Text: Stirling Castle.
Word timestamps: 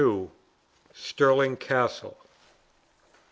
Stirling 0.93 1.55
Castle. 1.57 2.17